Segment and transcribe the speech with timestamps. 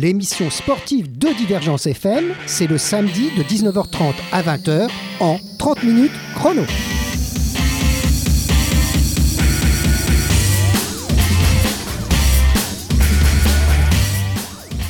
[0.00, 4.88] 30 minutes chrono, l'émission sportive de Divergence FM, c'est le samedi de 19h30 à 20h
[5.20, 6.62] en 30 minutes chrono.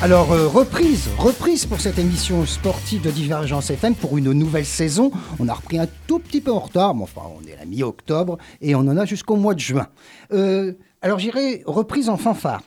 [0.02, 5.10] Alors, euh, reprise, reprise pour cette émission sportive de Divergence FM pour une nouvelle saison.
[5.38, 7.66] On a repris un tout petit peu en retard, mais enfin, on est à la
[7.66, 9.88] mi-octobre et on en a jusqu'au mois de juin.
[10.32, 12.62] Euh, alors, j'irai reprise en fanfare,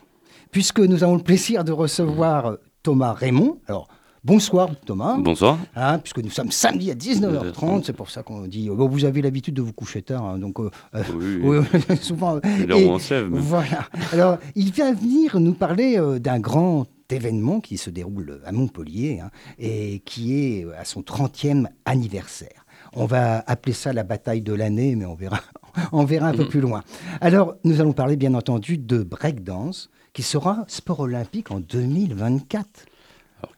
[0.54, 3.58] puisque nous avons le plaisir de recevoir euh, Thomas Raymond.
[3.66, 3.88] Alors,
[4.22, 5.18] Bonsoir Thomas.
[5.18, 5.58] Bonsoir.
[5.76, 8.70] Hein, puisque nous sommes samedi à 19h30, c'est pour ça qu'on dit.
[8.70, 10.70] Bon, vous avez l'habitude de vous coucher tard, hein, donc euh,
[11.14, 11.40] oui,
[11.90, 11.96] oui.
[12.00, 12.36] souvent.
[12.36, 13.28] Où on se lève.
[13.32, 13.86] Voilà.
[14.12, 19.20] Alors, il vient venir nous parler euh, d'un grand événement qui se déroule à Montpellier
[19.22, 22.64] hein, et qui est à son 30e anniversaire.
[22.94, 25.40] On va appeler ça la bataille de l'année, mais on verra,
[25.92, 26.82] on verra un peu plus loin.
[27.20, 32.66] Alors, nous allons parler bien entendu de breakdance, qui sera sport olympique en 2024.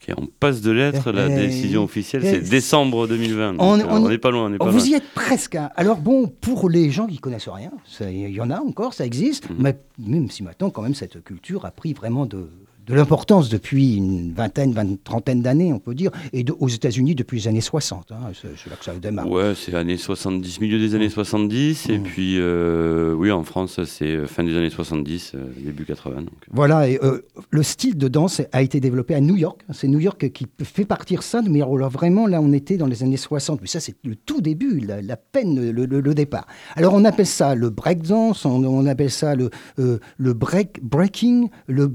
[0.09, 3.53] Alors, on passe de lettres, la Eh, décision officielle, eh, c'est décembre 2020.
[3.55, 4.87] donc, On- n'est pas loin, on pas vous loin.
[4.87, 5.55] y êtes presque.
[5.55, 5.71] hein.
[5.77, 9.49] Alors bon, pour les gens qui connaissent rien, il y en a encore, ça existe,
[9.49, 9.57] Mhm.
[9.61, 12.49] mais même si maintenant, quand même, cette culture a pris vraiment de,
[12.87, 17.15] de l'importance depuis une vingtaine, vingt, trentaine d'années, on peut dire, et de- aux États-Unis
[17.15, 18.13] depuis les années 60.
[18.13, 18.17] hein.
[18.41, 19.29] c'est, là que ça démarre.
[19.31, 24.27] Ouais, c'est années 70, milieu des années 70, et puis euh, oui, en France, c'est
[24.27, 26.17] fin des années 70, euh, début 80.
[26.23, 26.29] donc.
[26.53, 29.61] Voilà, et euh, le style de danse a été développé à New York.
[29.73, 33.03] C'est New York qui fait partir ça, mais alors vraiment, là, on était dans les
[33.03, 33.61] années 60.
[33.63, 36.47] Mais ça, c'est le tout début, la, la peine, le, le- le départ.
[36.77, 41.49] Alors, on appelle ça le breakdance, on, on appelle ça le, euh, le break, breaking,
[41.67, 41.87] le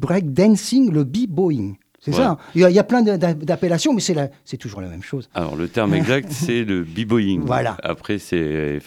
[0.89, 1.75] le b-boying.
[2.03, 2.39] C'est ça.
[2.55, 5.29] Il y, a, plein d'appellations, mais c'est toujours la même chose.
[5.35, 7.41] Alors, le terme exact, c'est le b-boying.
[7.45, 7.77] Voilà.
[7.83, 8.79] Après, c'est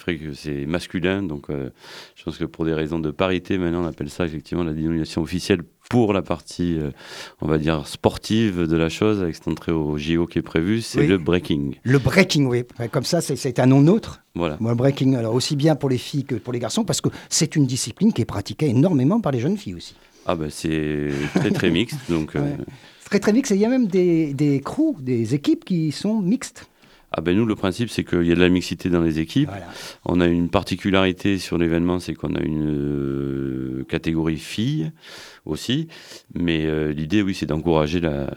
[0.67, 1.69] masculin, donc euh,
[2.15, 5.21] je pense que pour des raisons de parité, maintenant, on appelle ça effectivement la dénomination
[5.21, 6.91] officielle pour la partie, euh,
[7.39, 10.81] on va dire, sportive de la chose, avec cette entrée au JO qui est prévue,
[10.81, 11.07] c'est Oui.
[11.07, 11.75] le breaking.
[11.83, 12.63] Le breaking, oui.
[12.91, 14.19] Comme ça, c'est- un nom neutre.
[14.35, 14.57] Voilà.
[14.59, 17.07] Moi, le breaking, alors aussi bien pour les filles que pour les garçons, parce que
[17.29, 19.95] c'est une discipline qui est pratiquée énormément par les jeunes filles aussi.
[20.25, 22.57] Ah ben c'est très très mixte, donc euh, Ouais.
[23.05, 26.21] Très très mixte et il y a même des, des crews, des équipes qui sont
[26.21, 26.67] mixtes.
[27.11, 29.49] ah ben nous le principe c'est qu'il y a de la mixité dans les équipes.
[29.49, 29.67] Voilà.
[30.05, 34.91] On a une particularité sur l'événement, c'est qu'on a une euh, catégorie filles
[35.45, 35.87] aussi,
[36.33, 38.27] mais euh, l'idée oui c'est d'encourager la,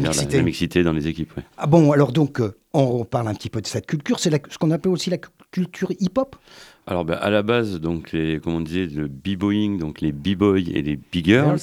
[0.00, 0.36] mixité.
[0.38, 1.36] la mixité dans les équipes.
[1.36, 1.44] ouais.
[1.58, 4.18] Ah bon, alors donc, euh, on parle un petit peu de cette culture.
[4.20, 6.36] C'est ce qu'on appelle aussi la cu- culture hip-hop?
[6.90, 10.70] Alors ben, à la base donc les, comme on disait le b-boying, donc les b-boys
[10.72, 11.58] et les b-girls,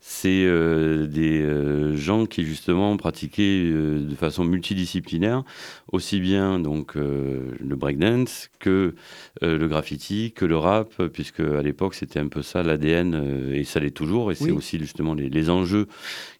[0.00, 5.44] c'est euh, des euh, gens qui justement pratiquaient euh, de façon multidisciplinaire
[5.92, 8.94] aussi bien donc le breakdance que
[9.42, 13.80] le graffiti que le rap puisque à l'époque c'était un peu ça l'ADN et ça
[13.80, 14.50] l'est toujours et c'est Oui.
[14.52, 15.88] aussi justement les, les enjeux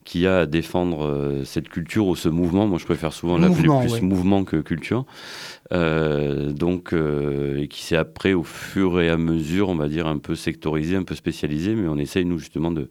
[0.05, 2.69] qu'il y a à défendre cette culture ou ce mouvement.
[2.69, 5.05] Moi je préfère souvent l'appeler plus mouvement que culture.
[5.73, 10.35] Donc et qui s'est après au fur et à mesure on va dire un peu
[10.35, 12.89] sectorisé un peu spécialisé mais on essaye nous justement de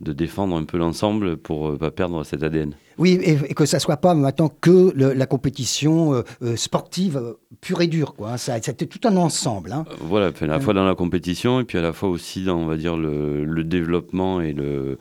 [0.00, 2.74] de défendre un peu l'ensemble pour euh, pas perdre cet ADN.
[2.98, 7.34] Oui, et, et que ça soit pas maintenant que le- la compétition euh, euh, sportive
[7.60, 8.14] pure et dure.
[8.14, 8.36] Quoi, hein.
[8.36, 9.72] Ça, C'était tout un ensemble.
[9.72, 9.84] hein.
[10.00, 12.66] Voilà, à la fois dans la compétition et puis à la fois aussi dans, on
[12.66, 14.98] va dire, le, le développement et le,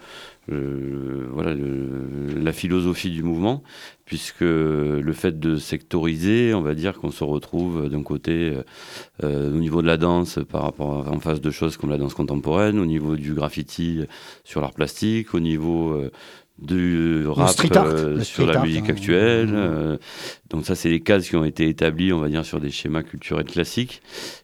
[0.47, 3.63] le- voilà, le- la philosophie du mouvement,
[4.05, 8.63] puisque le fait de sectoriser, on va dire qu'on se retrouve d'un côté euh,
[9.23, 11.97] euh, au niveau de la danse par rapport à- en face de choses comme la
[11.97, 14.05] danse contemporaine, au niveau du graffiti euh,
[14.43, 16.11] sur l'art plastique, au niveau euh,
[16.59, 18.93] du rap art, euh, sur la art, musique hein.
[18.93, 19.47] actuelle.
[19.49, 19.55] Mhm.
[19.55, 19.97] euh,
[20.49, 23.03] donc ça, c'est les cases qui ont été établies, on va dire, sur des schémas
[23.03, 24.01] culturels classiques.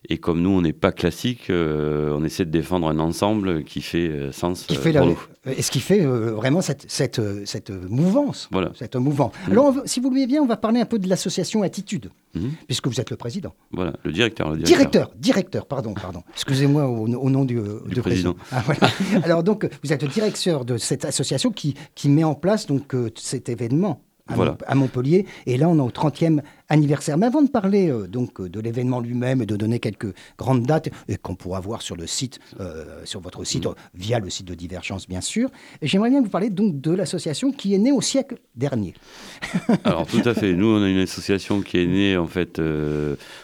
[0.10, 3.82] Et comme nous, on n'est pas classique, euh, on essaie de défendre un ensemble qui
[3.82, 5.20] fait euh, sens Qui euh, fait pour la- nous.
[5.46, 8.50] et ce qui fait euh, vraiment cette, cette, cette mouvance.
[8.52, 8.72] Voilà.
[8.76, 9.32] Cette mouvement.
[9.48, 9.52] Mm.
[9.52, 12.10] Alors, va- si vous le voulez bien, on va parler un peu de l'association Attitude,
[12.36, 12.52] Mhm.
[12.68, 13.54] puisque vous êtes le président.
[13.72, 14.52] Voilà, le directeur.
[14.52, 15.10] Le directeur.
[15.12, 16.24] Directeur, directeur, pardon, pardon.
[16.34, 18.36] Excusez-moi au, au nom du, euh, Du de président.
[18.52, 18.90] Ah, voilà.
[19.24, 22.94] Alors donc, vous êtes le directeur de cette association qui, qui met en place donc
[23.16, 24.52] cet événement à, Voilà.
[24.52, 25.26] Mont- à Montpellier.
[25.46, 27.18] Et là, on est au 30e anniversaire.
[27.18, 30.64] Mais avant de parler euh, donc euh, de l'événement lui-même et de donner quelques grandes
[30.64, 33.70] dates et qu'on pourra voir sur le site, euh, sur votre site, Mm.
[33.70, 35.50] euh, via le site de Divergence, bien sûr.
[35.82, 38.94] J'aimerais bien vous parler donc de l'association qui est née au siècle dernier.
[39.84, 40.54] Alors tout à fait.
[40.54, 42.60] Nous, on a une association qui est née en fait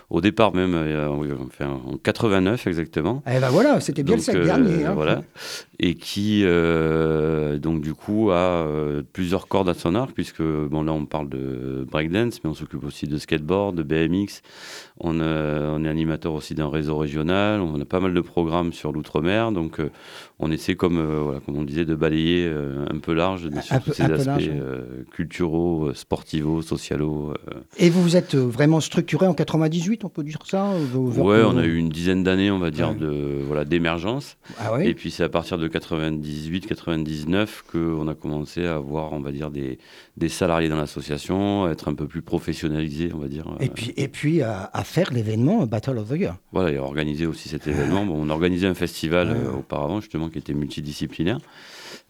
[0.09, 3.21] au départ même, en- enfin, en 89 exactement.
[3.27, 4.85] Eh ben voilà, c'était bien le siècle dernier.
[4.85, 4.93] hein.
[4.93, 5.23] Voilà.
[5.79, 8.65] Et qui, donc, du coup, a
[9.13, 12.83] plusieurs cordes à son arc, puisque, bon, là, on parle de breakdance, mais on s'occupe
[12.83, 14.41] aussi de skateboard, de BMX.
[15.01, 17.61] On, on est animateur aussi d'un réseau régional.
[17.61, 19.51] On a pas mal de programmes sur l'outre-mer.
[19.51, 19.79] Donc,
[20.39, 22.51] on essaie, comme, voilà, comme on disait, de balayer
[22.89, 24.49] un peu large sur tous ces aspects
[25.11, 27.33] culturaux, sportivos, sociaux.
[27.77, 31.63] Et vous vous êtes vraiment structuré en 98, on peut dire ça Oui, on a
[31.63, 34.37] eu une dizaine d'années, on va dire, de voilà d'émergence.
[34.59, 39.31] Ah Et puis c'est à partir de 98-99 qu'on a commencé à avoir, on va
[39.31, 39.79] dire, des,
[40.17, 42.21] des salariés dans l'association, être un peu plus
[43.07, 43.45] professionnalisés, on va dire.
[43.59, 46.37] Et puis, et puis à, faire l'événement Battle of the Year.
[46.51, 48.05] Voilà, et organiser aussi cet événement.
[48.05, 51.39] Bon, on organisait un festival euh, auparavant, justement, qui était multidisciplinaire.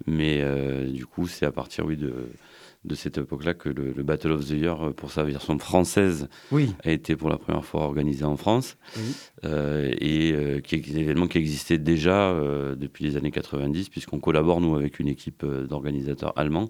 [0.07, 2.29] Mais euh, du coup, c'est à partir, oui, de
[2.85, 6.91] de cette époque-là que le, Battle of the Year, euh, pour sa version française, a
[6.91, 8.77] été pour la première fois organisé en France.
[9.45, 12.33] Euh, et euh, qui est un événement qui existait déjà
[12.77, 16.69] depuis les années 90, puisqu'on collabore, nous, avec une équipe d'organisateurs allemands,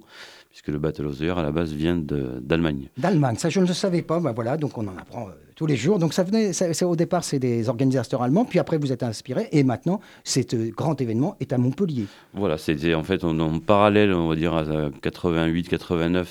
[0.50, 2.90] puisque le Battle of the Year, à la base, vient d'Allemagne.
[2.98, 5.30] D'Allemagne, ça je ne le savais pas, ben voilà, donc on en apprend
[5.60, 6.00] tous les jours.
[6.00, 6.52] Donc ça venait,
[6.84, 10.72] au départ, c'est des organisateurs allemands, puis après vous êtes inspiré, et maintenant, cet euh,
[10.74, 12.06] grand événement est à Montpellier.
[12.34, 16.28] Voilà, c'était en fait en parallèle, on va dire à 88-89,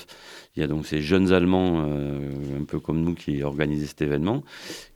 [0.55, 4.01] il y a donc ces jeunes Allemands, euh, un peu comme nous, qui organisaient cet
[4.01, 4.41] événement,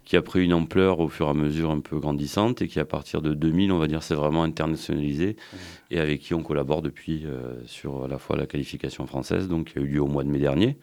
[0.04, 2.80] qui a pris une ampleur au fur et à mesure un peu grandissante et qui,
[2.80, 5.36] à partir de 2000, on va dire, c'est vraiment internationalisé
[5.92, 9.74] et avec qui on collabore depuis euh, sur à la fois la qualification française, donc
[9.74, 10.76] qui a eu lieu au mois de mai dernier,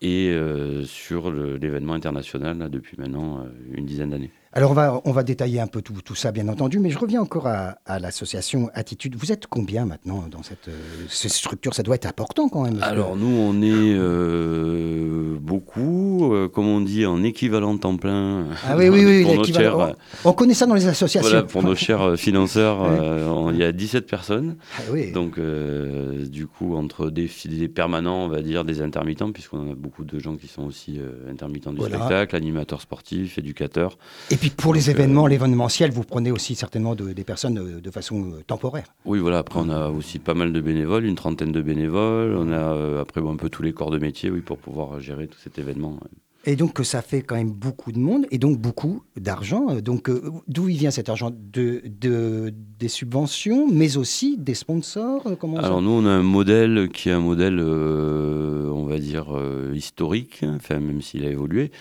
[0.00, 4.30] et euh, sur l'événement international depuis maintenant euh, une dizaine d'années.
[4.52, 6.98] Alors on va, on va détailler un peu tout, tout ça bien entendu, mais je
[6.98, 9.14] reviens encore à, l'association Attitude.
[9.16, 11.74] Vous êtes combien maintenant dans cette, euh, structure?
[11.74, 12.82] Ça doit être important quand même.
[12.82, 18.46] Alors nous on est beaucoup, comme on dit, en équivalent temps plein.
[18.66, 19.92] Ah oui, oui, oui, l'équivalent.
[20.24, 21.30] On, connaît ça dans les associations.
[21.30, 24.56] Voilà, pour nos chers financeurs, il y a 17 personnes.
[24.76, 25.12] Ah oui.
[25.12, 30.04] Donc du coup entre des, des permanents, on va dire, des intermittents, puisqu'on a beaucoup
[30.04, 33.98] de gens qui sont aussi euh, intermittents du spectacle, animateurs sportifs, éducateurs.
[34.30, 37.90] Et puis pour les euh, événements, l'événementiel, vous prenez aussi certainement des personnes euh, de,
[37.90, 38.86] façon temporaire.
[39.04, 39.38] Oui, voilà.
[39.38, 42.34] Après, on a aussi pas mal de bénévoles, une trentaine de bénévoles.
[42.36, 45.38] On a après un peu tous les corps de métier, oui, pour pouvoir gérer tout
[45.38, 45.98] cet événement.
[46.46, 49.74] Et donc que ça fait quand même beaucoup de monde et donc beaucoup d'argent.
[49.82, 55.26] Donc euh, d'où il vient cet argent de, de, Des subventions, mais aussi des sponsors
[55.26, 58.98] euh, comment Alors nous, on a un modèle qui est un modèle, euh, on va
[58.98, 59.36] dire,
[59.74, 61.72] historique, enfin même s'il a évolué,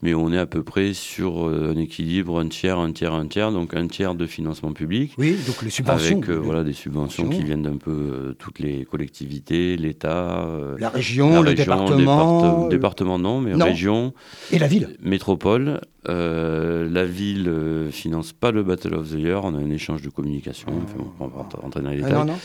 [0.00, 3.52] mais on est à peu près sur un équilibre, un tiers, un tiers, un tiers,
[3.52, 5.12] donc un tiers de financement public.
[5.18, 6.16] Oui, donc les subventions.
[6.16, 10.48] Avec voilà, des subventions qui viennent d'un peu toutes les collectivités, l'État.
[10.78, 12.68] la région, le département.
[12.68, 14.05] département non, mais région
[14.52, 15.80] et la ville Métropole.
[16.08, 19.44] Euh, la ville euh, finance pas le Battle of the Year.
[19.44, 20.68] On a un échange de communication.
[21.18, 22.36] on va rentrer dans les ah, détails.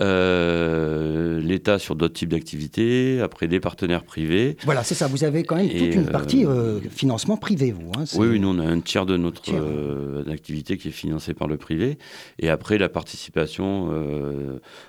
[0.00, 3.20] Euh, L'État sur d'autres types d'activités.
[3.20, 4.56] Après, des partenaires privés.
[4.64, 5.06] Voilà, c'est ça.
[5.06, 6.46] Vous avez quand même toute une partie
[6.90, 7.90] financement privé, vous.
[7.98, 9.42] Hein, oui, oui, nous, on a un tiers de notre
[10.30, 11.98] activité qui est financée par le privé.
[12.38, 13.90] Et après, la participation,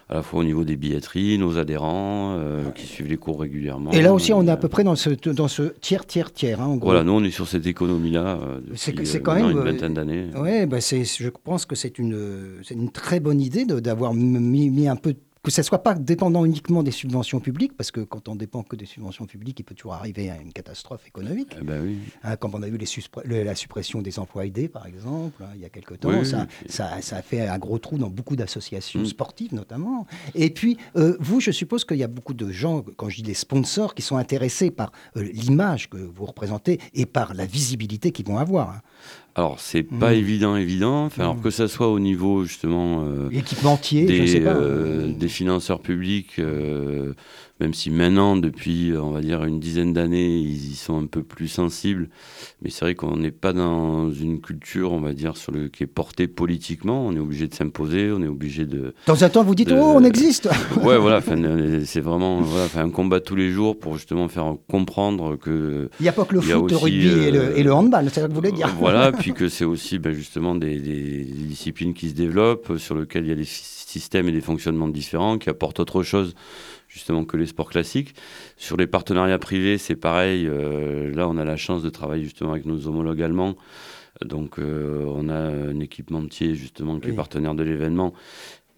[0.09, 2.39] à la fois au niveau des billetteries, nos adhérents
[2.75, 3.91] qui suivent les cours régulièrement.
[3.91, 6.61] Et là aussi, on est à peu près dans ce, dans ce tiers, tiers, tiers.
[6.61, 8.39] Hein, voilà, nous, on est sur cette économie-là
[8.75, 10.29] c'est euh, quand même une vingtaine d'années.
[10.35, 14.95] Oui, bah je pense que c'est une, une très bonne idée d'avoir mis, mis, un
[14.95, 18.35] peu que ce ne soit pas dépendant uniquement des subventions publiques, parce que quand on
[18.35, 21.55] dépend que des subventions publiques, il peut toujours arriver à une catastrophe économique.
[21.61, 21.99] Eh ben oui.
[22.23, 25.61] Hein, comme on a eu les la suppression des emplois aidés, par exemple, hein, il
[25.61, 29.01] y a quelque temps, ça, ça, ça, a fait un gros trou dans beaucoup d'associations
[29.01, 29.05] mm.
[29.05, 30.07] sportives notamment.
[30.33, 33.23] Et puis, euh, vous, je suppose qu'il y a beaucoup de gens, quand je dis
[33.23, 38.11] des sponsors, qui sont intéressés par euh, l'image que vous représentez et par la visibilité
[38.11, 38.71] qu'ils vont avoir.
[38.71, 38.81] Hein.
[39.37, 40.15] Alors, c'est pas mmh.
[40.15, 41.05] évident, évident.
[41.05, 41.41] Enfin, alors mmh.
[41.41, 44.55] que ça soit au niveau justement euh, équipementier, des, je sais pas.
[44.55, 47.13] Euh, des financeurs publics, euh,
[47.61, 51.23] même si maintenant, depuis, on va dire, une dizaine d'années, ils y sont un peu
[51.23, 52.09] plus sensibles.
[52.61, 55.83] Mais c'est vrai qu'on n'est pas dans une culture, on va dire, sur le, qui
[55.83, 57.05] est portée politiquement.
[57.05, 58.77] On est obligé de s'imposer, on est obligé de...
[58.77, 60.49] De temps en temps, vous dites, oh, on existe
[60.83, 61.21] Ouais, voilà,
[61.85, 65.89] c'est vraiment voilà, un combat tous les jours pour justement faire comprendre que...
[66.01, 68.19] Il n'y a pas que le foot, le rugby et, le, et, le, handball, c'est
[68.19, 71.93] ça que vous voulez dire Voilà, puis que c'est aussi ben, justement des, des, disciplines
[71.93, 75.49] qui se développent, sur lesquelles il y a des systèmes et des fonctionnements différents, qui
[75.49, 76.35] apportent autre chose
[76.95, 78.15] justement que les sports classiques.
[78.55, 80.47] Sur les partenariats privés, c'est pareil.
[80.47, 83.55] Euh, là, on a la chance de travailler justement avec nos homologues allemands.
[84.23, 88.13] Donc, euh, on a un équipementier justement qui est partenaire de l'événement.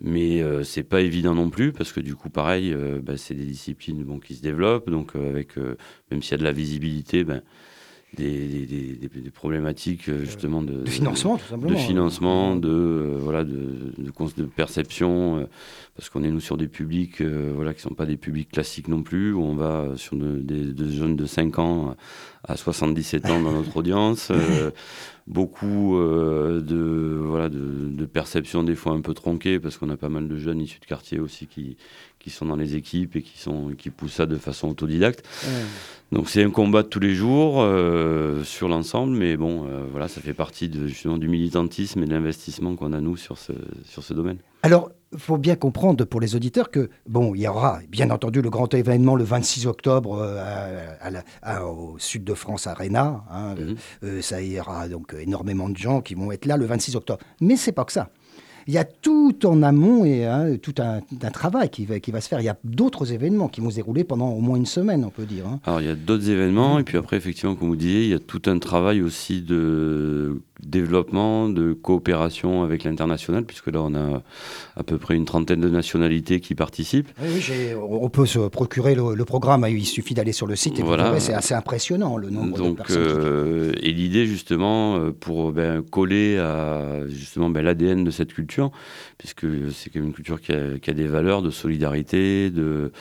[0.01, 3.45] Mais euh, c'est pas évident non plus parce que du coup, pareil, bah, c'est des
[3.45, 4.89] disciplines bon, qui se développent.
[4.89, 5.57] Donc, avec
[6.09, 7.43] même s'il y a de la visibilité, ben,
[8.15, 11.73] des, des, problématiques euh, justement de, de, financement, tout simplement.
[11.73, 15.45] De financement, de, euh, voilà, de, de, perception, euh,
[15.95, 18.87] parce qu'on est nous sur des publics voilà, qui ne sont pas des publics classiques
[18.87, 21.95] non plus, où on va sur des, jeunes de 5 ans
[22.47, 24.31] à 77 ans dans notre audience.
[25.27, 30.27] beaucoup de, voilà, de, perceptions des fois un peu tronquées, parce qu'on a pas mal
[30.27, 31.77] de jeunes issus de quartier aussi qui,
[32.27, 35.25] qui sont dans les équipes et qui, sont, qui poussent ça de façon autodidacte.
[36.11, 40.09] Donc c'est un combat de tous les jours euh, sur l'ensemble, mais bon, euh, voilà,
[40.09, 43.53] ça fait partie de, justement du militantisme et de l'investissement qu'on a nous sur ce,
[43.85, 44.39] sur ce domaine.
[44.63, 48.41] Alors, il faut bien comprendre pour les auditeurs que, bon, il y aura bien entendu
[48.41, 53.23] le grand événement le 26 octobre euh, au sud de France Arena.
[53.31, 53.55] Hein,
[54.01, 54.21] mhm.
[54.21, 57.23] ça ira donc énormément de gens qui vont être là le 26 octobre.
[57.39, 58.09] Mais c'est pas que ça
[58.67, 62.41] il y a tout en amont et hein, tout un, travail qui va, se faire.
[62.41, 65.09] Il y a d'autres événements qui vont se dérouler pendant au moins une semaine, on
[65.09, 65.47] peut dire.
[65.47, 65.59] Hein.
[65.63, 68.13] Alors il y a d'autres événements, et puis après, effectivement, comme vous disiez, il y
[68.13, 74.23] a tout un travail aussi de développement, de coopération avec l'international, puisque là, on a
[74.75, 77.09] à peu près une trentaine de nationalités qui participent.
[77.21, 77.43] Oui,
[77.89, 81.19] on peut se procurer le, programme, il suffit d'aller sur le site et voilà.
[81.19, 83.03] c'est assez impressionnant le nombre Donc, de personnes.
[83.03, 88.71] Euh, et l'idée, justement, euh, pour ben, coller à justement ben, l'ADN de cette culture,
[89.17, 92.91] puisque c'est quand même une culture qui a, qui a des valeurs de solidarité, de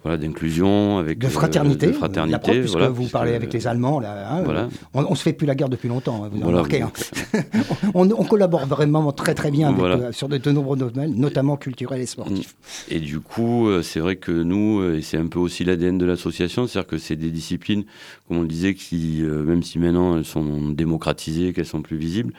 [0.00, 4.42] voilà, d'inclusion, avec de fraternité, de fraternité, puisque vous parlez avec les Allemands là, hein,
[4.42, 4.68] voilà.
[4.94, 6.80] on, ne se fait plus la guerre depuis longtemps, hein, vous avez remarqué.
[6.80, 6.92] Hein.
[7.94, 12.54] on, collabore vraiment très très bien euh, sur de, nombreux domaines, notamment culturels et sportifs.
[12.88, 15.98] Et du coup, euh, c'est vrai que nous, euh, et c'est un peu aussi l'ADN
[15.98, 17.84] de l'association, c'est-à-dire que c'est des disciplines,
[18.26, 22.32] comme on le disait, qui, même si maintenant elles sont démocratisées, qu'elles sont plus visibles,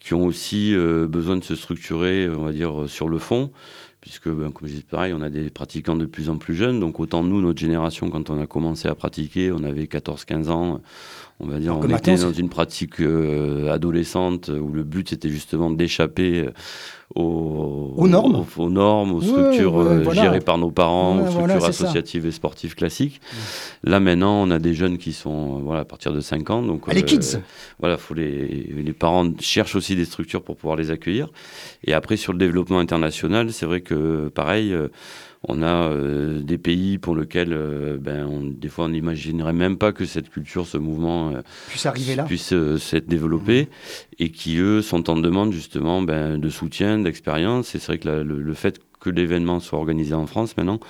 [0.00, 0.74] qui ont aussi
[1.08, 3.50] besoin de se structurer, on va dire, sur le fond
[4.00, 6.80] puisque, ben, comme je disais, pareil, on a des pratiquants de plus en plus jeunes.
[6.80, 10.80] Donc, autant nous, notre génération, quand on a commencé à pratiquer, on avait 14-15 ans,
[11.40, 15.70] on va dire, on était dans une pratique euh, adolescente où le but c'était justement
[15.70, 16.48] d'échapper
[17.18, 22.26] euh, aux, normes, aux, normes, aux structures euh, gérées par nos parents, aux structures associatives
[22.26, 23.20] et sportives classiques.
[23.82, 26.82] Là maintenant, on a des jeunes qui sont voilà à partir de 5 ans, donc
[26.86, 27.38] ah, les kids.
[27.80, 28.46] Voilà, faut les
[28.78, 31.28] les parents cherchent aussi des structures pour pouvoir les accueillir.
[31.84, 34.74] Et après sur le développement international, c'est vrai que pareil
[35.46, 39.92] on a euh, des pays pour lesquels, euh, ben, des fois, on n'imaginerait même pas
[39.92, 44.14] que cette culture, ce mouvement euh, puisse arriver là, puisse s'être développé, mmh.
[44.18, 47.74] et qui eux sont en demande justement ben, de soutien, d'expérience.
[47.74, 50.80] Et c'est vrai que le, fait que l'événement soit organisé en France maintenant,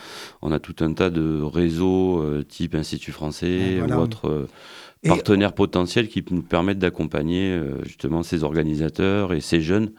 [0.40, 4.46] on a tout un tas de réseaux type Institut français ou autres
[5.06, 9.90] partenaires potentiels qui nous permettent d'accompagner justement ces organisateurs et ces jeunes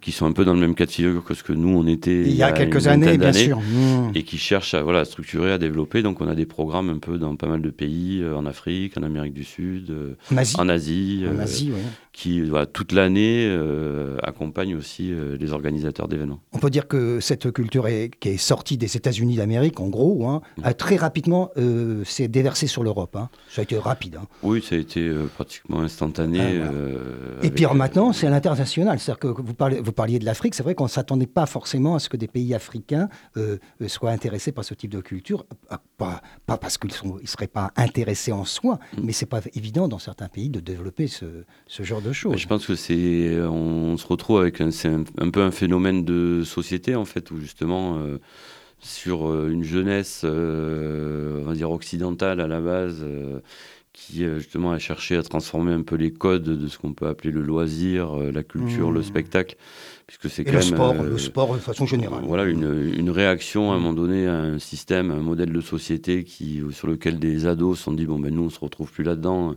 [0.00, 1.86] qui sont un peu dans le même cas de figure que ce que nous on
[1.86, 4.12] était il y a, quelques années, bien sûr, mmh.
[4.14, 6.02] et qui cherchent à voilà structurer, à développer.
[6.02, 8.96] Donc on a des programmes un peu dans pas mal de pays, euh, en Afrique,
[8.96, 11.72] en Amérique du Sud, euh, en Asie, en Asie, en Asie
[12.18, 16.40] qui voilà, toute l'année euh, accompagne aussi les organisateurs d'événements.
[16.52, 20.26] On peut dire que cette culture est, qui est sortie des États-Unis d'Amérique, en gros,
[20.26, 20.62] hein, mmh.
[20.64, 21.50] a très rapidement
[22.04, 23.16] s'est déversée sur l'Europe.
[23.16, 23.28] Hein.
[23.48, 24.16] Ça a été rapide.
[24.16, 24.26] Hein.
[24.42, 26.40] Oui, ça a été pratiquement instantané.
[26.40, 30.54] Ah, et puis maintenant, c'est à l'international, c'est-à-dire que vous parlez vous parliez de l'Afrique,
[30.54, 33.88] c'est vrai qu'on ne s'attendait pas forcément à ce que des pays africains euh, euh,
[33.88, 35.46] soient intéressés par ce type de culture.
[35.96, 39.00] Pas, pas parce qu'ils ne seraient pas intéressés en soi, mm.
[39.02, 42.36] mais c'est pas évident dans certains pays de développer ce, ce genre de choses.
[42.36, 44.70] Je pense que c'est, on se retrouve avec un,
[45.18, 48.18] un, peu un phénomène de société en fait, où justement euh,
[48.80, 53.04] sur une jeunesse, on va dire occidentale à la base
[53.98, 57.08] qui euh, justement a cherché à transformer un peu les codes de ce qu'on peut
[57.08, 59.04] appeler le loisir, euh, la culture, le mmh.
[59.04, 59.56] spectacle,
[60.06, 62.22] puisque c'est quand le sport, euh, le sport de façon générale.
[62.24, 66.22] Voilà une, une, réaction à un moment donné à un système, un modèle de société
[66.22, 69.04] qui sur lequel des ados se sont dit bon ben nous on se retrouve plus
[69.04, 69.56] là-dedans,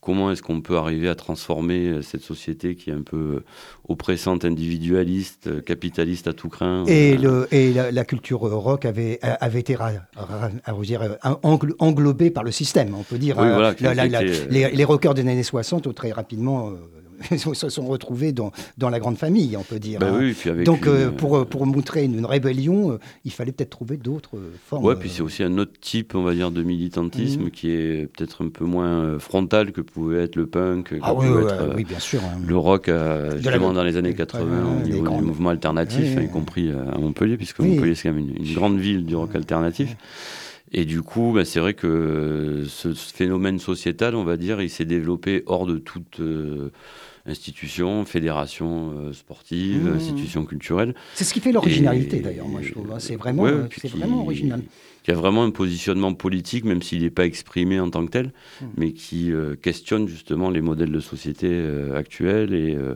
[0.00, 3.44] comment est-ce qu'on peut arriver à transformer euh, cette société qui est un peu euh,
[3.88, 6.84] oppressante, individualiste, euh, capitaliste à tout craint.
[6.86, 9.76] Et, le, et la, culture rock avait, avait été
[10.82, 11.18] dire,
[11.78, 13.36] englobée par le système, on peut dire.
[13.38, 16.72] Oui, voilà, les, les, rockers des années 60 très rapidement
[17.36, 20.00] se sont retrouvés dans, dans la grande famille, on peut dire.
[20.00, 20.62] Bah hein.
[20.64, 24.84] Donc, euh, pour, euh, pour montrer une, rébellion, euh, il fallait peut-être trouver d'autres formes.
[24.84, 27.50] Ouais, puis c'est aussi un autre type, on va dire, de militantisme mhm.
[27.50, 31.74] qui est peut-être un peu moins frontal que pouvait être le punk, ah, oui, être,
[31.76, 32.20] oui, bien sûr.
[32.24, 32.38] Hein.
[32.46, 32.90] Le rock,
[33.36, 37.60] justement, dans les années 80, au niveau du mouvement alternatif, y compris à Montpellier, puisque
[37.60, 39.96] Montpellier, c'est quand même une, grande ville du rock alternatif.
[40.72, 44.84] Et du coup, bah, c'est vrai que ce phénomène sociétal, on va dire, il s'est
[44.84, 46.20] développé hors de toute
[47.26, 49.94] institutions, fédérations sportives, Mmh.
[49.94, 50.94] institutions culturelles.
[51.14, 52.90] C'est ce qui fait l'originalité d'ailleurs, moi je trouve.
[52.92, 52.98] hein.
[52.98, 54.62] C'est vraiment, Ouais, euh, c'est vraiment original.
[55.02, 58.32] Qui a vraiment un positionnement politique, même s'il n'est pas exprimé en tant que tel,
[58.60, 58.64] Mm.
[58.76, 62.94] mais qui euh, questionne justement les modèles de société euh, actuels et euh,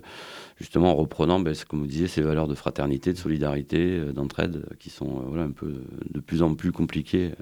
[0.58, 4.56] justement en reprenant, ben, comme vous disiez, ces valeurs de fraternité, de solidarité, euh, d'entraide,
[4.70, 5.74] euh, qui sont euh, voilà, un peu
[6.12, 7.32] de plus en plus compliquées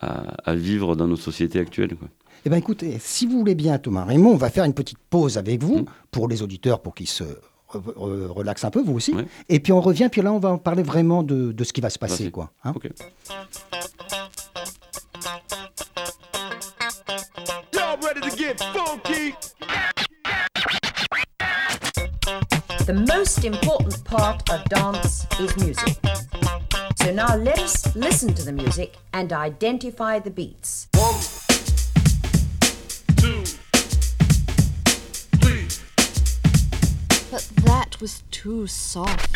[0.00, 1.96] à, à vivre dans nos sociétés actuelles.
[1.96, 2.08] quoi.
[2.44, 5.38] Eh bien écoutez, si vous voulez bien Thomas Raymond, on va faire une petite pause
[5.38, 5.84] avec vous, Mm.
[6.10, 9.14] pour les auditeurs, pour qu'ils se re- re- relaxent un peu, vous aussi.
[9.14, 9.26] Ouais.
[9.48, 11.80] Et puis on revient, puis là on va en parler vraiment de, de ce qui
[11.80, 12.30] va se passer.
[12.32, 12.72] Quoi, hein.
[22.84, 25.96] The most important part of dance is music.
[26.96, 30.88] So now let us listen to the music and identify the beats.
[30.94, 31.14] One,
[33.16, 33.44] two,
[35.40, 35.68] three.
[37.30, 39.30] But that was too soft.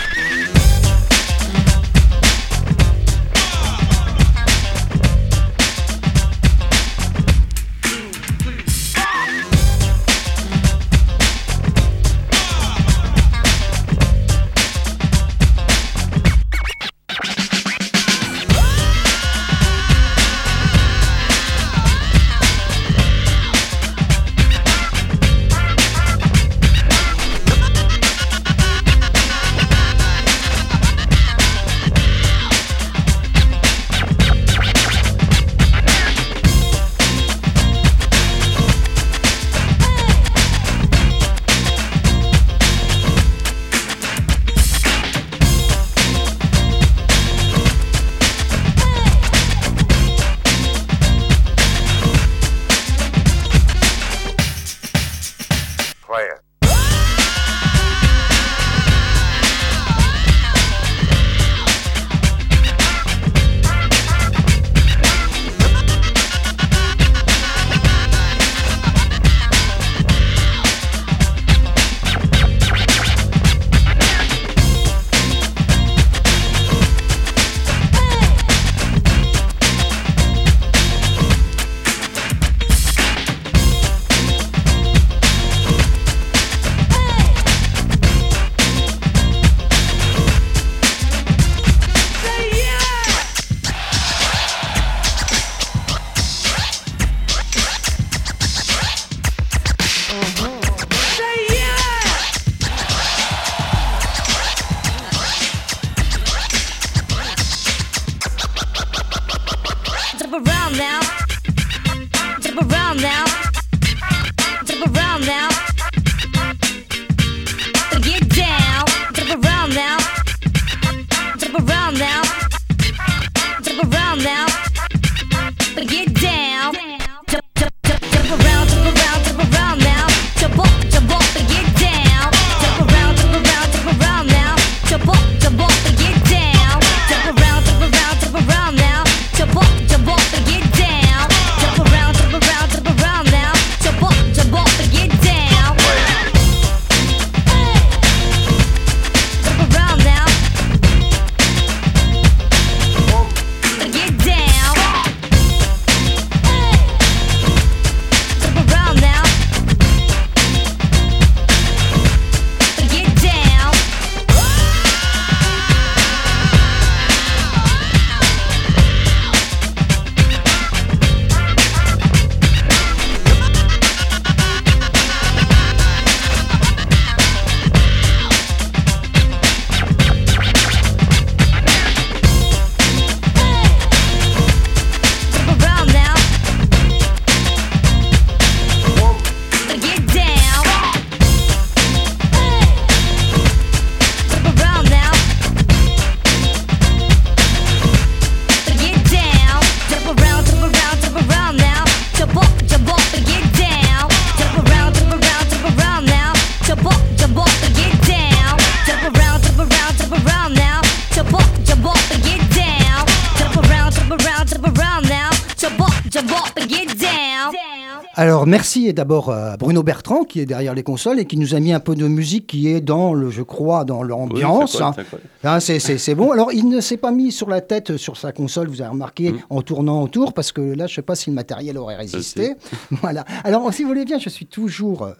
[218.18, 221.60] Alors merci d'abord à Bruno Bertrand qui est derrière les consoles et qui nous a
[221.60, 224.72] mis un peu de musique qui est dans le, je crois, dans l'ambiance.
[224.74, 225.04] Oui, ça hein.
[225.44, 226.32] Hein, c'est- c'est c'est bon.
[226.32, 229.32] Alors, il ne s'est pas mis sur la tête sur sa console, vous avez remarqué,
[229.32, 229.38] Mm.
[229.50, 232.54] en tournant autour, parce que là, je ne sais pas si le matériel aurait résisté.
[233.02, 233.24] Voilà.
[233.44, 235.12] Alors, si vous voulez bien, je suis toujours euh,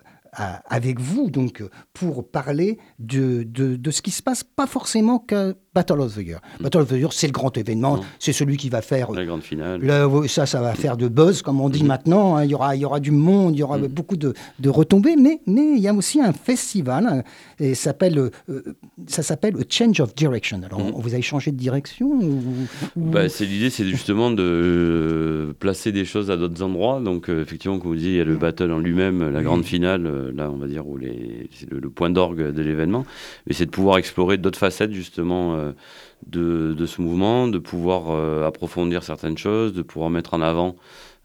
[0.69, 5.53] avec vous donc pour parler de, de, de ce qui se passe, pas forcément qu'à
[5.77, 6.41] Battle of the Year.
[6.61, 8.03] Battle of the Year, c'est le grand événement, Non.
[8.19, 9.81] c'est celui qui va faire La grande finale.
[10.29, 12.37] Ça, ça va faire de buzz, comme on dit maintenant.
[12.37, 12.45] hein.
[12.45, 15.17] Il y aura, il y aura du monde, il y aura beaucoup de, de retombées,
[15.17, 17.23] mais, mais il y a aussi un festival, hein,
[17.61, 18.63] et ça s'appelle, euh,
[19.07, 20.61] ça s'appelle A Change of Direction.
[20.65, 20.93] Alors, Mhm.
[20.97, 22.43] vous avez changé de direction ou,
[22.97, 27.01] ou- Bah, c'est l'idée, c'est justement de euh, placer des choses à d'autres endroits.
[27.01, 29.65] Donc euh, effectivement, comme vous dites, il y a le battle en lui-même, la grande
[29.65, 33.05] finale, euh, là on va dire où les, c'est le, le point d'orgue de l'événement.
[33.47, 35.55] Mais c'est de pouvoir explorer d'autres facettes justement
[36.27, 40.77] de, de ce mouvement, de pouvoir euh, approfondir certaines choses, de pouvoir mettre en avant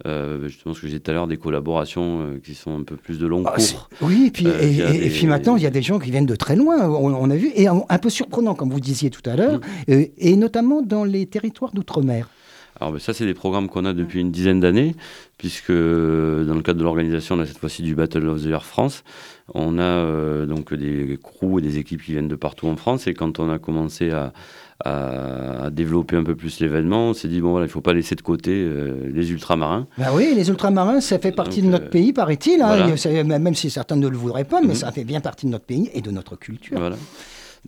[0.08, 2.84] euh, justement ce que j'ai dit tout à l'heure, des collaborations euh, qui sont un
[2.84, 3.89] peu plus de long Ah, cours.
[4.01, 6.36] Oui, et puis, Euh, et, et- maintenant, il y a des gens qui viennent de
[6.36, 9.21] très loin, on, on a vu, et un, un peu surprenant, comme vous disiez tout
[9.30, 9.91] à l'heure, Mm.
[9.91, 12.30] euh, et notamment dans les territoires d'outre-mer.
[12.82, 14.96] Alors ben, ça, c'est des programmes qu'on a depuis une dizaine d'années,
[15.38, 18.65] puisque euh, dans le cadre de l'organisation, là, cette fois-ci du Battle of the Year
[18.65, 19.04] France,
[19.54, 23.06] on a euh, donc des crews et des équipes qui viennent de partout en France.
[23.06, 24.34] Et quand on a commencé à,
[25.72, 28.15] développer un peu plus l'événement, on s'est dit, bon voilà, il ne faut pas laisser
[28.15, 29.86] de côté euh, les ultramarins.
[30.00, 32.63] Bah oui, les ultramarins, ça fait partie Donc, de notre euh, pays, paraît-il.
[32.63, 32.88] hein.
[33.06, 33.24] voilà.
[33.39, 34.74] Même si certains ne le voudraient pas, mais Mhm.
[34.74, 36.80] ça fait bien partie de notre pays et de notre culture.
[36.80, 36.96] Voilà.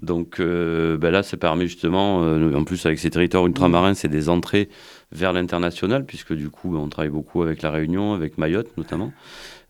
[0.03, 4.09] Donc euh, ben là, ça permet justement, euh, en plus avec ces territoires ultramarins, c'est
[4.09, 4.67] des entrées
[5.13, 9.11] vers l'international, puisque du coup, on travaille beaucoup avec la Réunion, avec Mayotte notamment.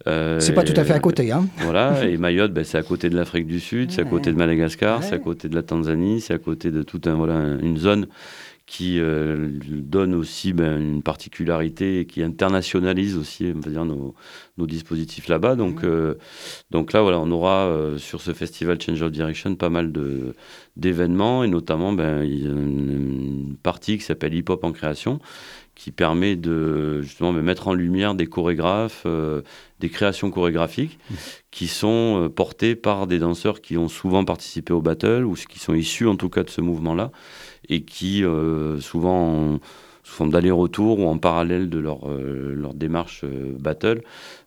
[0.07, 1.31] Euh, C'est pas tout à fait à côté.
[1.31, 1.45] Hein.
[1.59, 4.35] Voilà, et Mayotte, ben, c'est à côté de l'Afrique du Sud, c'est à côté de
[4.37, 5.05] Madagascar, Ouais.
[5.07, 7.77] c'est à côté de la Tanzanie, c'est à côté de toute un, voilà, un- une
[7.77, 8.07] zone
[8.65, 14.15] qui euh, donne aussi ben, une particularité et qui internationalise aussi on va dire, nos,
[14.57, 15.55] nos dispositifs là-bas.
[15.55, 16.15] Donc, euh,
[16.71, 19.91] donc là, voilà, on aura euh, sur ce festival Change of Direction pas mal
[20.77, 25.19] d'événements et notamment ben, une, partie qui s'appelle Hip Hop en création
[25.75, 29.41] qui permet de justement de mettre en lumière des chorégraphes, euh,
[29.79, 30.99] des créations chorégraphiques
[31.51, 35.59] qui sont euh, portées par des danseurs qui ont souvent participé au battle ou qui
[35.59, 37.11] sont issus en tout cas de ce mouvement-là
[37.69, 39.59] et qui euh, souvent en-
[40.05, 44.01] sous forme d'aller-retour ou en parallèle de leur, euh, leur démarche euh, battle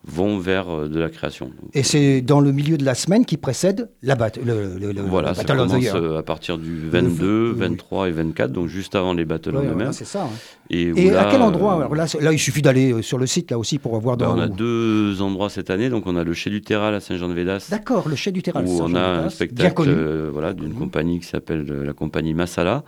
[0.04, 1.50] vont vers euh, de la création.
[1.72, 5.00] Et c'est dans le milieu de la semaine qui précède la bat- le, le- le-
[5.02, 7.58] voilà, ça Battle of the commence à partir du 22, oui.
[7.60, 9.92] 23 et 24, donc juste avant les battles Ouais, en eux-mêmes.
[9.94, 10.24] c'est ça.
[10.24, 10.30] hein.
[10.68, 13.98] Et, à quel endroit Alors là, il suffit d'aller sur le site là aussi pour
[13.98, 14.36] voir dans.
[14.36, 17.68] on a deux endroits cette année, donc on a le Chez du Terral à Saint-Jean-de-Védas,
[17.70, 18.62] D'accord, le chef du terrain.
[18.64, 19.90] où on a un spectacle
[20.32, 20.78] voilà, d'une Mhm.
[20.78, 22.84] compagnie qui s'appelle la compagnie Masala,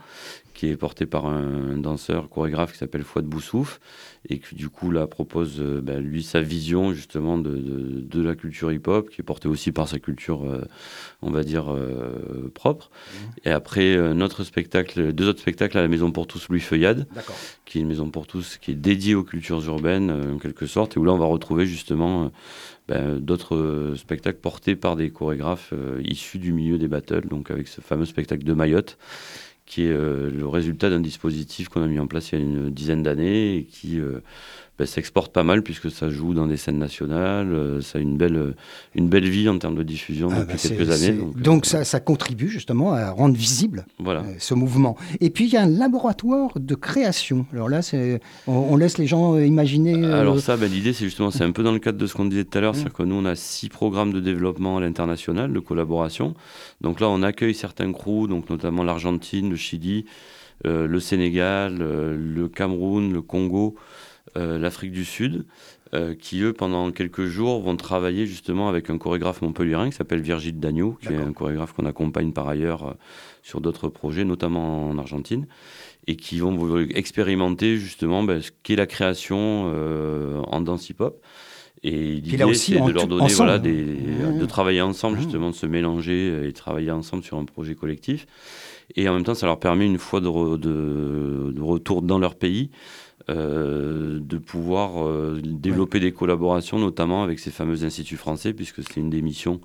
[0.59, 3.79] qui est portée par un, danseur chorégraphe qui s'appelle Fouad Boussouf,
[4.27, 8.21] et qui du coup là propose euh, ben, lui sa vision justement de, de, de
[8.21, 10.65] la culture hip-hop, qui est portée aussi par sa culture, euh,
[11.21, 12.91] on va dire, euh, propre.
[12.91, 13.29] Mhm.
[13.45, 17.07] Et après, euh, notre spectacle, deux autres spectacles à la Maison pour tous Louis Feuillade,
[17.63, 20.97] qui est une maison pour tous, qui est dédiée aux cultures urbaines, en quelque sorte,
[20.97, 22.33] et où là, on va retrouver justement
[22.89, 27.79] ben, d'autres spectacles portés par des chorégraphes issus du milieu des battles, donc avec ce
[27.79, 28.97] fameux spectacle de Mayotte,
[29.69, 32.43] qui est euh, le résultat d'un dispositif qu'on a mis en place il y a
[32.43, 34.19] une dizaine d'années et qui euh,
[34.79, 38.17] ben, s'exporte pas mal puisque ça joue dans des scènes nationales, euh, ça a une
[38.17, 38.55] belle,
[38.95, 41.17] une belle vie en termes de diffusion Ah, depuis bah, quelques années.
[41.17, 44.21] Donc, Donc, euh, ça, ça contribue justement à rendre visible voilà.
[44.21, 44.95] euh, ce mouvement.
[45.19, 47.45] Et puis il y a un laboratoire de création.
[47.53, 47.81] Alors là,
[48.47, 49.95] on, on laisse les gens euh, imaginer.
[50.03, 52.13] euh, Alors ça, ben, l'idée, c'est justement, c'est un peu dans le cadre de ce
[52.13, 54.81] qu'on disait tout à l'heure, c'est-à-dire que nous, on a six programmes de développement à
[54.81, 56.33] l'international, de collaboration.
[56.81, 60.05] Donc là, on accueille certains crews, donc notamment l'Argentine, le Chili,
[60.65, 63.81] euh, le Sénégal, euh, le Cameroun, le Congo, euh,
[64.35, 65.45] l'Afrique du Sud,
[65.93, 70.21] euh, qui eux, pendant quelques jours, vont travailler justement avec un chorégraphe montpelliérain qui s'appelle
[70.21, 72.93] Virgile Dagneau, qui est un chorégraphe qu'on accompagne par ailleurs euh,
[73.41, 75.47] sur d'autres projets, notamment en Argentine,
[76.07, 81.19] et qui vont vous expérimenter justement ben, ce qu'est la création euh, en danse hip-hop.
[81.81, 83.35] Et l'idée, aussi, c'est de leur donner, ensemble.
[83.37, 84.37] voilà, des, Mmh.
[84.39, 85.21] de travailler ensemble, Mmh.
[85.21, 88.27] justement, de se mélanger et travailler ensemble sur un projet collectif.
[88.97, 92.19] Et en même temps, ça leur permet, une fois de, re- de- de retour dans
[92.19, 92.69] leur pays,
[93.29, 98.99] euh, de pouvoir euh, développer des collaborations, notamment avec ces fameux instituts français, puisque c'est
[98.99, 99.61] une des missions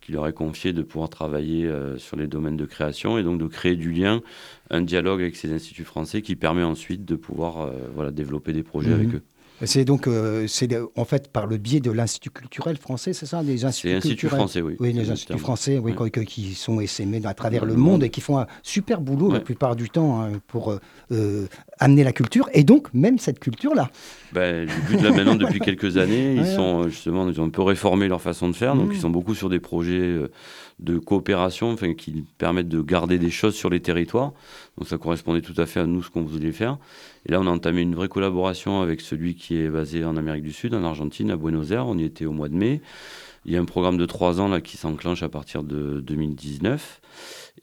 [0.00, 3.38] qui leur est confiée de pouvoir travailler euh, sur les domaines de création et donc
[3.40, 4.20] de créer du lien,
[4.70, 8.90] un dialogue avec ces instituts français qui permet ensuite de pouvoir voilà, développer des projets
[8.90, 8.94] Mhm.
[8.94, 9.22] avec eux.
[9.64, 13.42] C'est donc, euh, c'est en fait par le biais de l'Institut culturel français, c'est ça,
[13.42, 14.76] des instituts Institut français, oui.
[14.80, 18.08] Oui, les le instituts français, oui, qui- qui sont essaimés à travers le monde et
[18.10, 20.78] qui font un super boulot la plupart du temps hein, pour euh,
[21.12, 21.46] euh,
[21.78, 23.90] amener la culture et donc même cette culture-là.
[24.32, 27.50] Ben, le but de là maintenant depuis quelques années, ils sont justement, ils ont un
[27.50, 28.92] peu réformé leur façon de faire, donc Mhm.
[28.94, 30.30] ils sont beaucoup sur des projets euh,
[30.80, 34.32] de coopération, qui permettent de garder des choses sur les territoires.
[34.78, 36.78] Donc ça correspondait tout à fait à nous ce qu'on voulait faire.
[37.26, 40.42] Et là, on a entamé une vraie collaboration avec celui qui est basé en Amérique
[40.42, 41.86] du Sud, en Argentine, à Buenos Aires.
[41.86, 42.80] On y était au mois de mai.
[43.46, 47.00] Il y a un programme de trois ans là qui s'enclenche à partir de 2019.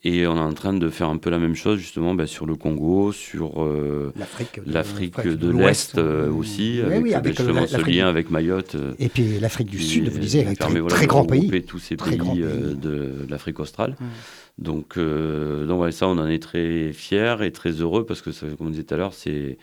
[0.04, 2.46] Et on est en train de faire un peu la même chose justement ben, sur
[2.46, 4.12] le Congo, sur euh,
[4.66, 7.66] L'Afrique de- de l'Ouest, l'Est euh, euh, aussi, oui, avec, oui, ben, avec, euh, justement
[7.66, 8.74] ce lien du- avec Mayotte.
[8.76, 11.38] euh, Et puis l'Afrique du Sud, vous disiez, euh, permet, très, voilà, grand pays.
[11.40, 13.96] regrouper tous ces Très pays euh, de l'Afrique australe.
[14.58, 18.30] Donc, euh, donc ouais, ça, on en est très fiers et très heureux parce que,
[18.30, 19.58] ça, comme on disait tout à l'heure, c'est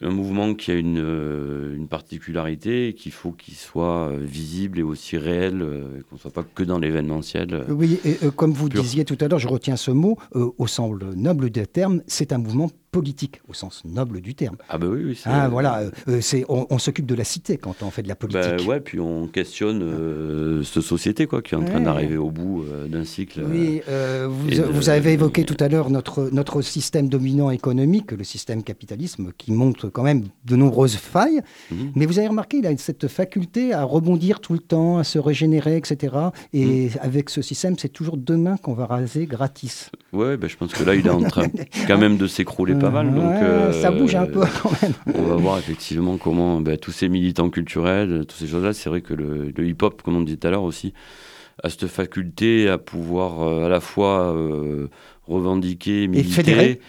[0.00, 4.78] un mouvement qui a une, euh, une particularité et qu'il faut qu'il soit euh, visible
[4.78, 7.52] et aussi réel, euh, qu'on ne soit pas que dans l'événementiel.
[7.52, 7.64] euh.
[7.68, 8.82] Oui, et comme vous Pur.
[8.82, 12.38] disiez tout à l'heure, je retiens ce mot, au sens noble du terme, c'est un
[12.38, 14.56] mouvement politique, au sens noble du terme.
[14.68, 15.20] Ah bah oui, oui.
[15.24, 18.08] Ah, voilà, euh, euh, c'est, on, on s'occupe de la cité quand on fait de
[18.08, 18.42] la politique.
[18.58, 22.30] Bah ouais, puis on questionne euh, cette société quoi, qui est en train d'arriver au
[22.30, 23.42] bout euh, d'un cycle.
[23.50, 23.80] Oui,
[24.28, 28.24] vous, et de- vous avez évoqué tout à l'heure notre, notre système dominant économique, le
[28.24, 31.40] système capitalisme, qui montre quand même de nombreuses failles.
[31.70, 31.92] Mhm.
[31.96, 35.18] Mais vous avez remarqué, il a cette faculté à rebondir tout le temps, à se
[35.18, 36.14] régénérer, etc.
[36.52, 36.90] Et Mhm.
[37.00, 39.90] avec ce système, c'est toujours demain qu'on va raser gratis.
[40.12, 41.46] Ouais, bah, je pense que là, il est en train
[41.88, 43.14] quand même de s'écrouler pas mal.
[43.14, 44.92] Donc, Ouais, euh, Ça bouge un peu quand même.
[45.14, 49.00] On va voir effectivement comment bah, tous ces militants culturels, toutes ces choses-là, c'est vrai
[49.00, 50.92] que le, le hip-hop, comme on disait tout à l'heure aussi,
[51.62, 54.88] a cette faculté à pouvoir euh, à la fois euh,
[55.26, 56.80] revendiquer, militer, fédérer.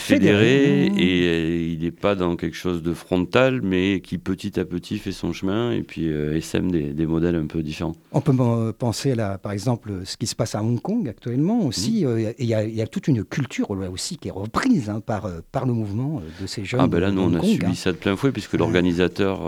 [0.00, 0.86] Fédérer.
[0.86, 5.12] et il n'est pas dans quelque chose de frontal, mais qui petit à petit fait
[5.12, 7.94] son chemin et puis euh, essaime des, des modèles un peu différents.
[8.12, 8.32] On peut
[8.72, 12.04] penser, là, par exemple, ce qui se passe à Hong Kong actuellement aussi.
[12.04, 12.08] Mmh.
[12.08, 14.88] euh, Il y, a- il y a toute une culture là aussi qui est reprise
[14.90, 16.80] hein, par, euh, par le mouvement de ces jeunes.
[16.82, 17.74] Ah ben là, nous, on a Kong, subi hein.
[17.74, 19.40] ça de plein fouet, puisque l'organisateur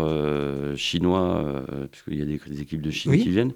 [0.76, 3.22] chinois, puisqu'il y a des, des équipes de Chine Oui.
[3.22, 3.52] qui viennent,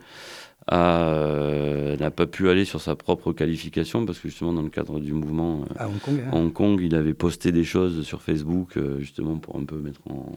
[0.72, 4.98] euh, n'a pas pu aller sur sa propre qualification, parce que justement, dans le cadre
[5.00, 6.20] du mouvement euh, À Hong Kong.
[6.26, 6.30] hein.
[6.32, 10.00] Hong Kong, il avait posté des choses sur Facebook, euh, justement, pour un peu mettre
[10.10, 10.32] en...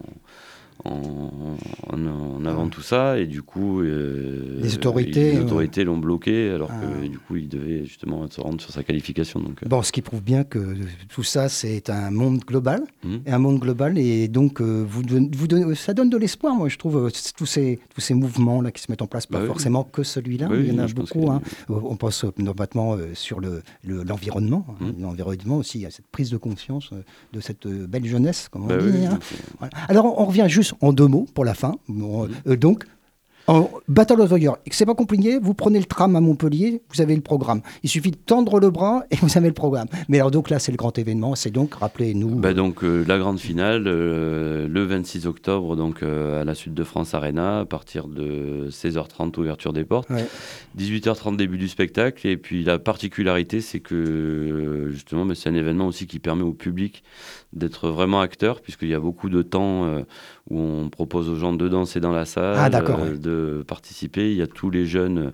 [0.86, 1.58] En,
[1.92, 6.52] en- en avant tout ça et du coup euh, Les autorités, euh, autorités l'ont bloqué
[6.52, 6.80] alors Ah.
[7.02, 9.92] que du coup il devait justement se rendre sur sa qualification donc euh, Bon, ce
[9.92, 10.76] qui prouve bien que
[11.10, 13.20] tout ça, c'est un monde global, Mhm.
[13.26, 15.02] et un monde global, et donc euh, vous,
[15.34, 18.82] vous ça donne de l'espoir, moi, je trouve, tous ces, tous ces mouvements là qui
[18.82, 19.48] se mettent en place, pas Bah oui.
[19.48, 21.30] forcément que celui-là, Oui, il y en a beaucoup.
[21.30, 21.42] hein.
[21.68, 24.86] On pense notamment sur le- le- l'environnement, hein.
[24.98, 25.02] Mhm.
[25.02, 26.92] l'environnement aussi, a cette prise de conscience
[27.34, 28.89] de cette belle jeunesse, comme on bah dit.
[28.98, 29.20] oui, hein.
[29.60, 29.74] Voilà.
[29.89, 31.75] Alors, on on revient juste en deux mots pour la fin.
[31.88, 32.86] Bon, euh, donc,
[33.49, 37.01] en Battle of the Year, c'est pas compliqué, vous prenez le tram à Montpellier, vous
[37.01, 37.62] avez le programme.
[37.82, 39.88] Il suffit de tendre le bras et vous avez le programme.
[40.08, 42.36] Mais alors donc là, c'est le grand événement, c'est donc, rappelez-nous...
[42.36, 46.75] Bah donc euh, la grande finale euh, le 26 octobre donc euh, à la Sud
[46.75, 50.27] de France Arena à partir de 16h30 ouverture des portes, Ouais.
[50.77, 55.88] 18h30 début du spectacle et puis la particularité c'est que justement bah, c'est un événement
[55.88, 57.03] aussi qui permet au public
[57.54, 60.02] d'être vraiment acteur puisqu'il y a beaucoup de temps euh,
[60.50, 63.18] où on propose aux gens de danser dans la salle, Ah, euh, ouais.
[63.18, 64.32] de participer.
[64.32, 65.32] Il y a tous les jeunes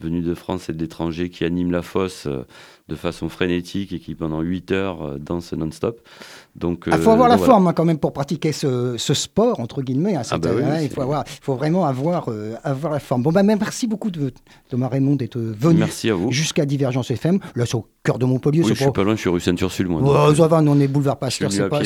[0.00, 2.44] venus de France et de l'étranger qui animent la fosse euh,
[2.88, 6.00] de façon frénétique et qui pendant 8 heures euh, dansent non-stop.
[6.56, 7.52] Donc, Il Ah, faut avoir euh, la donc voilà.
[7.54, 10.16] forme hein, quand même pour pratiquer ce, ce sport, entre guillemets.
[10.16, 13.22] hein, bah oui, hein, il faut, avoir, vraiment avoir, euh, avoir la forme.
[13.22, 14.32] Bon, bah, merci beaucoup de
[14.70, 15.82] Thomas Raymond d'être venu
[16.30, 17.38] jusqu'à Divergence FM.
[17.54, 18.62] Là, c'est au cœur de Montpellier.
[18.62, 20.00] Oui, je suis pas- loin, je suis rue Sainte-Ursule, moi.
[20.30, 21.80] Oh, ça va, nous, on est boulevard Pasteur, c'est pas,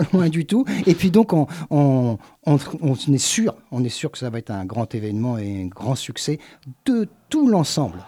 [0.00, 0.64] pas loin du tout.
[0.86, 4.38] Et puis donc, on, on, on- on est sûr, on est sûr que ça va
[4.38, 6.38] être un grand événement et un grand succès
[6.86, 7.98] de tout l'ensemble.